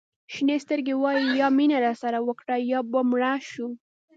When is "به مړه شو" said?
2.91-3.67